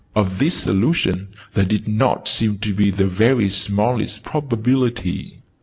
Of 0.15 0.39
this 0.39 0.55
solution 0.63 1.27
there 1.53 1.63
did 1.63 1.87
not 1.87 2.27
seem 2.27 2.57
to 2.61 2.73
be 2.73 2.89
the 2.89 3.05
very 3.05 3.47
smallest 3.49 4.23
probability. 4.23 5.43